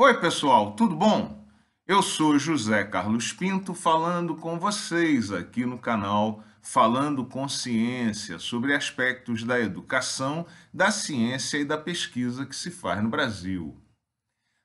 Oi, 0.00 0.20
pessoal, 0.20 0.76
tudo 0.76 0.94
bom? 0.94 1.44
Eu 1.84 2.04
sou 2.04 2.38
José 2.38 2.84
Carlos 2.84 3.32
Pinto 3.32 3.74
falando 3.74 4.36
com 4.36 4.56
vocês 4.56 5.32
aqui 5.32 5.66
no 5.66 5.76
canal 5.76 6.44
Falando 6.62 7.24
com 7.24 7.48
Ciência 7.48 8.38
sobre 8.38 8.76
aspectos 8.76 9.42
da 9.42 9.58
educação, 9.58 10.46
da 10.72 10.92
ciência 10.92 11.58
e 11.58 11.64
da 11.64 11.76
pesquisa 11.76 12.46
que 12.46 12.54
se 12.54 12.70
faz 12.70 13.02
no 13.02 13.08
Brasil. 13.08 13.76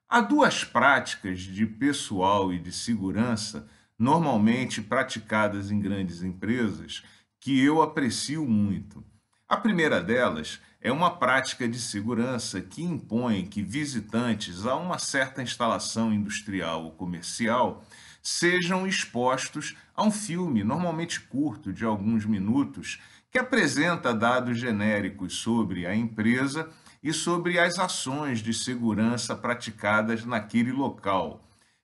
Há 0.07 0.21
duas 0.21 0.64
práticas 0.64 1.39
de 1.39 1.65
pessoal 1.65 2.54
e 2.54 2.59
de 2.59 2.71
segurança 2.71 3.68
normalmente 3.97 4.84
praticadas 4.84 5.71
em 5.71 5.79
grandes 5.79 6.21
empresas 6.21 7.04
que 7.39 7.59
eu 7.59 7.81
aprecio 7.81 8.45
muito. 8.45 9.04
A 9.50 9.57
primeira 9.57 10.00
delas 10.00 10.61
uma 10.91 11.11
prática 11.11 11.68
de 11.68 11.79
segurança 11.79 12.59
que 12.59 12.83
impõe 12.83 13.45
que 13.45 13.61
visitantes 13.61 14.65
a 14.65 14.75
uma 14.75 15.00
certa 15.00 15.41
instalação 15.41 16.14
industrial 16.14 16.83
ou 16.83 16.92
comercial 16.92 17.86
sejam 18.21 18.86
expostos 18.86 19.75
a 19.96 20.04
um 20.04 20.11
filme, 20.11 20.64
normalmente 20.64 21.21
curto, 21.21 21.71
de 21.71 21.86
alguns 21.86 22.25
minutos, 22.25 23.00
que 23.32 23.39
apresenta 23.39 24.14
dados 24.14 24.57
genéricos 24.57 25.36
sobre 25.36 25.86
a 25.86 25.96
empresa 25.96 26.69
e 27.01 27.11
sobre 27.11 27.59
as 27.59 27.79
ações 27.79 28.39
de 28.39 28.54
segurança 28.54 29.36
praticadas 29.36 30.23
naquele 30.25 30.71
local. 30.71 31.42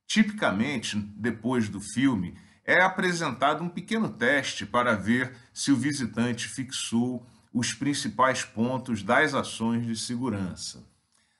Tipicamente, 0.07 0.97
depois 1.15 1.69
do 1.69 1.79
filme, 1.79 2.37
é 2.65 2.81
apresentado 2.83 3.63
um 3.63 3.69
pequeno 3.69 4.09
teste 4.09 4.65
para 4.65 4.93
ver 4.95 5.33
se 5.53 5.71
o 5.71 5.75
visitante 5.75 6.47
fixou 6.47 7.25
os 7.53 7.73
principais 7.73 8.43
pontos 8.43 9.01
das 9.03 9.33
ações 9.33 9.85
de 9.85 9.95
segurança. 9.95 10.83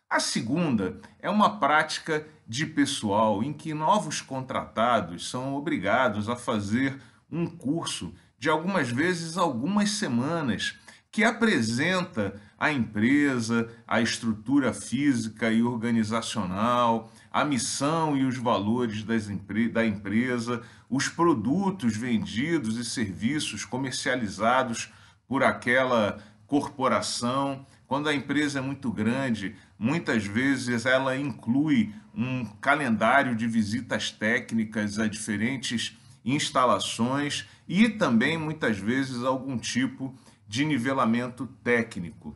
A 0.10 0.20
segunda 0.20 1.00
é 1.20 1.30
uma 1.30 1.60
prática 1.60 2.26
de 2.48 2.66
pessoal 2.66 3.44
em 3.44 3.54
que 3.54 3.76
novos 3.76 4.22
contratados 4.22 5.30
são 5.30 5.54
obrigados 5.56 6.28
a 6.28 6.36
fazer 6.36 7.00
um 7.32 7.46
curso 7.46 8.14
de 8.40 8.50
algumas 8.50 8.90
vezes 8.90 9.38
algumas 9.38 9.92
semanas 9.92 10.76
que 11.12 11.24
apresenta 11.24 12.40
a 12.58 12.72
empresa, 12.72 13.70
a 13.88 14.02
estrutura 14.02 14.74
física 14.74 15.52
e 15.52 15.62
organizacional, 15.62 17.12
a 17.32 17.44
missão 17.44 18.18
e 18.18 18.26
os 18.26 18.38
valores 18.38 19.04
da 19.04 19.86
empresa, 19.86 20.62
os 20.90 21.08
produtos 21.08 21.96
vendidos 21.96 22.78
e 22.78 22.86
serviços 22.86 23.66
comercializados 23.66 24.92
por 25.30 25.44
aquela 25.44 26.18
corporação. 26.48 27.66
Quando 27.86 28.10
a 28.10 28.14
empresa 28.14 28.58
é 28.58 28.62
muito 28.62 28.92
grande, 28.92 29.56
muitas 29.78 30.26
vezes 30.26 30.88
ela 30.88 31.16
inclui 31.16 31.94
um 32.16 32.44
calendário 32.60 33.36
de 33.36 33.48
visitas 33.48 34.12
técnicas 34.12 34.98
a 34.98 35.08
diferentes 35.08 35.96
instalações 36.26 37.48
e 37.68 37.88
também 37.88 38.38
muitas 38.38 38.78
vezes 38.80 39.24
algum 39.24 39.58
tipo 39.58 40.14
de 40.48 40.66
nivelamento 40.66 41.46
técnico. 41.64 42.36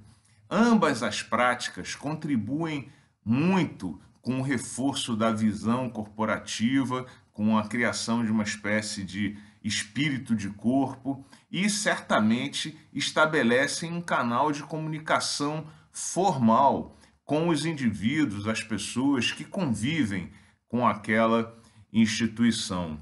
Ambas 0.50 1.02
as 1.02 1.24
práticas 1.24 1.96
contribuem 1.96 2.90
muito 3.26 4.00
com 4.22 4.40
o 4.40 4.44
reforço 4.44 5.16
da 5.16 5.32
visão 5.32 5.90
corporativa, 5.90 7.06
com 7.34 7.58
a 7.58 7.68
criação 7.68 8.24
de 8.24 8.32
uma 8.32 8.44
espécie 8.44 9.04
de 9.04 9.36
espírito 9.64 10.36
de 10.36 10.50
corpo 10.50 11.26
e 11.52 11.70
certamente 11.70 12.78
estabelecem 12.94 13.94
um 13.94 14.02
canal 14.02 14.52
de 14.52 14.64
comunicação 14.64 15.66
formal 15.92 16.98
com 17.24 17.48
os 17.48 17.66
indivíduos, 17.66 18.48
as 18.48 18.64
pessoas 18.64 19.32
que 19.32 19.46
convivem 19.46 20.32
com 20.68 20.86
aquela 20.86 21.58
instituição. 21.92 23.00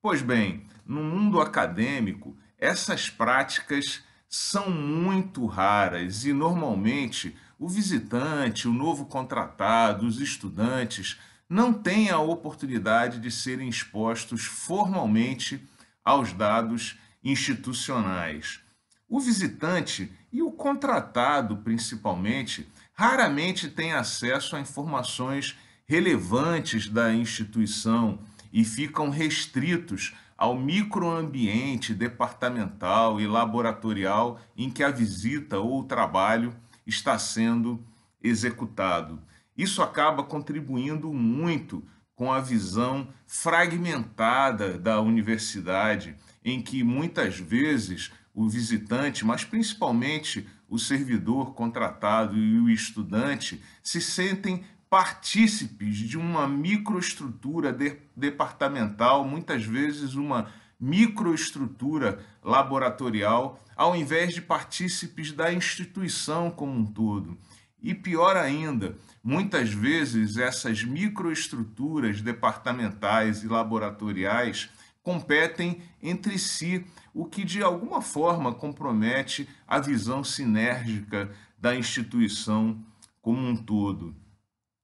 Pois 0.00 0.22
bem, 0.22 0.64
no 0.86 1.02
mundo 1.02 1.40
acadêmico, 1.40 2.36
essas 2.56 3.10
práticas 3.10 4.02
são 4.28 4.70
muito 4.70 5.44
raras 5.46 6.24
e 6.24 6.32
normalmente 6.32 7.36
o 7.58 7.68
visitante, 7.68 8.68
o 8.68 8.72
novo 8.72 9.06
contratado, 9.06 10.06
os 10.06 10.20
estudantes 10.20 11.18
não 11.48 11.72
têm 11.72 12.10
a 12.10 12.18
oportunidade 12.18 13.18
de 13.18 13.30
serem 13.30 13.68
expostos 13.68 14.44
formalmente 14.44 15.66
aos 16.08 16.32
dados 16.32 16.98
institucionais. 17.22 18.60
O 19.06 19.20
visitante 19.20 20.10
e 20.32 20.40
o 20.40 20.50
contratado, 20.50 21.58
principalmente, 21.58 22.66
raramente 22.94 23.68
têm 23.68 23.92
acesso 23.92 24.56
a 24.56 24.60
informações 24.60 25.54
relevantes 25.86 26.88
da 26.88 27.12
instituição 27.12 28.20
e 28.50 28.64
ficam 28.64 29.10
restritos 29.10 30.14
ao 30.34 30.58
microambiente 30.58 31.92
departamental 31.92 33.20
e 33.20 33.26
laboratorial 33.26 34.40
em 34.56 34.70
que 34.70 34.82
a 34.82 34.90
visita 34.90 35.58
ou 35.58 35.80
o 35.80 35.84
trabalho 35.84 36.56
está 36.86 37.18
sendo 37.18 37.84
executado. 38.22 39.20
Isso 39.54 39.82
acaba 39.82 40.22
contribuindo 40.22 41.12
muito 41.12 41.84
com 42.18 42.32
a 42.32 42.40
visão 42.40 43.06
fragmentada 43.28 44.76
da 44.76 45.00
universidade, 45.00 46.16
em 46.44 46.60
que 46.60 46.82
muitas 46.82 47.38
vezes 47.38 48.10
o 48.34 48.48
visitante, 48.48 49.24
mas 49.24 49.44
principalmente 49.44 50.44
o 50.68 50.80
servidor 50.80 51.54
contratado 51.54 52.36
e 52.36 52.58
o 52.58 52.68
estudante, 52.68 53.62
se 53.84 54.00
sentem 54.00 54.64
partícipes 54.90 55.96
de 55.96 56.18
uma 56.18 56.48
microestrutura 56.48 57.72
de, 57.72 57.96
departamental, 58.16 59.24
muitas 59.24 59.64
vezes 59.64 60.14
uma 60.14 60.50
microestrutura 60.80 62.18
laboratorial, 62.42 63.64
ao 63.76 63.94
invés 63.94 64.34
de 64.34 64.42
partícipes 64.42 65.30
da 65.30 65.52
instituição 65.52 66.50
como 66.50 66.72
um 66.72 66.84
todo. 66.84 67.38
E 67.82 67.94
pior 67.94 68.36
ainda, 68.36 68.96
muitas 69.22 69.70
vezes 69.70 70.36
essas 70.36 70.82
microestruturas 70.82 72.20
departamentais 72.20 73.42
e 73.42 73.48
laboratoriais 73.48 74.68
competem 75.02 75.80
entre 76.02 76.38
si, 76.38 76.84
o 77.14 77.24
que 77.24 77.44
de 77.44 77.62
alguma 77.62 78.02
forma 78.02 78.52
compromete 78.52 79.48
a 79.66 79.78
visão 79.78 80.22
sinérgica 80.22 81.30
da 81.58 81.74
instituição 81.74 82.84
como 83.22 83.46
um 83.46 83.56
todo. 83.56 84.14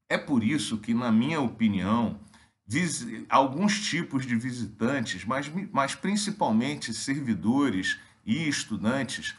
É 0.08 0.16
por 0.16 0.44
isso 0.44 0.78
que, 0.78 0.94
na 0.94 1.10
minha 1.10 1.40
opinião, 1.40 2.18
alguns 3.28 3.80
tipos 3.86 4.26
de 4.26 4.36
visitantes, 4.36 5.24
mas, 5.24 5.50
mas 5.72 5.94
principalmente 5.94 6.94
servidores 6.94 7.98
e 8.24 8.48
estudantes, 8.48 9.34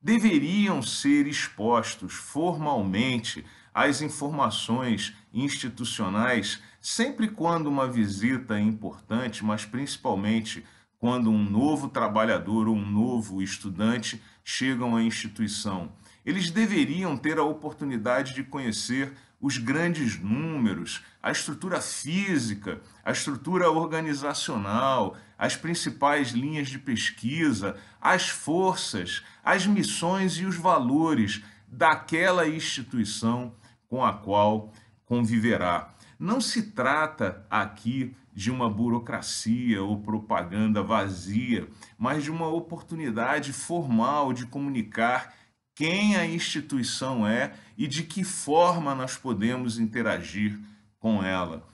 deveriam 0.00 0.82
ser 0.82 1.26
expostos 1.26 2.14
formalmente 2.14 3.44
às 3.74 4.00
informações 4.00 5.14
institucionais 5.32 6.62
sempre 6.80 7.28
quando 7.28 7.66
uma 7.66 7.86
visita 7.86 8.56
é 8.56 8.60
importante, 8.60 9.44
mas 9.44 9.64
principalmente 9.64 10.64
quando 10.98 11.30
um 11.30 11.42
novo 11.42 11.88
trabalhador 11.88 12.68
ou 12.68 12.74
um 12.74 12.90
novo 12.90 13.42
estudante 13.42 14.20
chegam 14.44 14.96
à 14.96 15.02
instituição. 15.02 15.92
Eles 16.24 16.50
deveriam 16.50 17.16
ter 17.16 17.38
a 17.38 17.44
oportunidade 17.44 18.34
de 18.34 18.42
conhecer 18.42 19.12
os 19.40 19.56
grandes 19.56 20.18
números, 20.18 21.04
a 21.22 21.30
estrutura 21.30 21.80
física, 21.80 22.80
a 23.04 23.12
estrutura 23.12 23.70
organizacional, 23.70 25.16
as 25.38 25.56
principais 25.56 26.30
linhas 26.30 26.68
de 26.68 26.78
pesquisa, 26.78 27.76
as 28.00 28.28
forças, 28.28 29.22
as 29.44 29.66
missões 29.66 30.34
e 30.38 30.44
os 30.44 30.56
valores 30.56 31.42
daquela 31.68 32.48
instituição 32.48 33.54
com 33.86 34.04
a 34.04 34.12
qual 34.12 34.72
conviverá. 35.04 35.94
Não 36.18 36.40
se 36.40 36.72
trata 36.72 37.46
aqui 37.48 38.14
de 38.34 38.50
uma 38.50 38.68
burocracia 38.68 39.82
ou 39.82 40.00
propaganda 40.00 40.82
vazia, 40.82 41.68
mas 41.96 42.24
de 42.24 42.30
uma 42.30 42.48
oportunidade 42.48 43.52
formal 43.52 44.32
de 44.32 44.46
comunicar 44.46 45.34
quem 45.78 46.16
a 46.16 46.26
instituição 46.26 47.24
é 47.24 47.54
e 47.76 47.86
de 47.86 48.02
que 48.02 48.24
forma 48.24 48.96
nós 48.96 49.16
podemos 49.16 49.78
interagir 49.78 50.58
com 50.98 51.22
ela. 51.22 51.64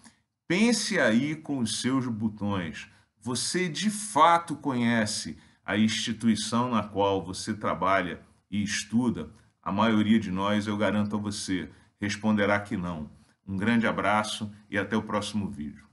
Pense 0.47 1.01
aí 1.01 1.35
com 1.35 1.61
os 1.61 1.81
seus 1.81 2.07
botões. 2.07 2.87
Você 3.23 3.67
de 3.67 3.89
fato 3.89 4.57
conhece 4.57 5.39
a 5.65 5.79
instituição 5.79 6.71
na 6.71 6.83
qual 6.83 7.25
você 7.25 7.55
trabalha 7.55 8.21
e 8.51 8.63
estuda? 8.63 9.31
A 9.63 9.73
maioria 9.73 10.21
de 10.21 10.31
nós, 10.31 10.67
eu 10.67 10.77
garanto 10.77 11.17
a 11.17 11.19
você, 11.19 11.71
responderá 11.99 12.61
que 12.61 12.77
não. 12.77 13.09
Um 13.49 13.57
grande 13.57 13.87
abraço 13.87 14.53
e 14.69 14.77
até 14.77 14.95
o 14.95 15.03
próximo 15.03 15.49
vídeo. 15.49 15.89